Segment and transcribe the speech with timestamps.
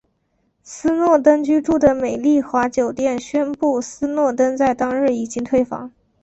[0.63, 5.91] 斯诺登居住的美丽华酒店宣布斯诺登在当日已经退房。